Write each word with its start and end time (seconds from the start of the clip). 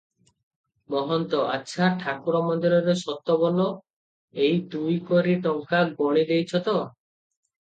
ମହନ୍ତ- 0.93 1.41
ଆଚ୍ଛା, 1.57 1.89
ଠାକୁର 2.03 2.41
ମନ୍ଦିରରେ 2.47 2.95
ସତ 3.01 3.35
ବୋଲ, 3.43 3.69
ଏକ 4.49 4.67
ଦୁଇ 4.73 4.97
କରି 5.11 5.37
ଟଙ୍କା 5.45 5.83
ଗଣି 6.01 6.25
ଦେଇଛ 6.33 6.65
ତ? 6.71 6.77